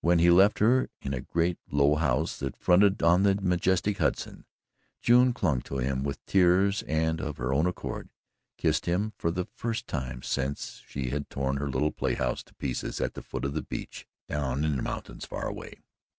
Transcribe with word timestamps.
When 0.00 0.18
he 0.18 0.30
left 0.30 0.60
her 0.60 0.88
in 1.02 1.12
a 1.12 1.20
great 1.20 1.58
low 1.70 1.96
house 1.96 2.38
that 2.38 2.56
fronted 2.56 3.02
on 3.02 3.22
the 3.24 3.34
majestic 3.34 3.98
Hudson, 3.98 4.46
June 5.02 5.34
clung 5.34 5.60
to 5.60 5.76
him 5.76 6.04
with 6.04 6.24
tears 6.24 6.80
and 6.84 7.20
of 7.20 7.36
her 7.36 7.52
own 7.52 7.66
accord 7.66 8.08
kissed 8.56 8.86
him 8.86 9.12
for 9.18 9.30
the 9.30 9.44
first 9.44 9.86
time 9.86 10.22
since 10.22 10.82
she 10.88 11.10
had 11.10 11.28
torn 11.28 11.58
her 11.58 11.68
little 11.68 11.92
playhouse 11.92 12.42
to 12.44 12.54
pieces 12.54 12.98
at 12.98 13.12
the 13.12 13.20
foot 13.20 13.44
of 13.44 13.52
the 13.52 13.60
beech 13.60 14.06
down 14.26 14.64
in 14.64 14.74
the 14.74 14.82
mountains 14.82 15.26
far 15.26 15.46
away. 15.46 15.74